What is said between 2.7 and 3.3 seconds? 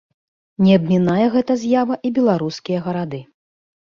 гарады.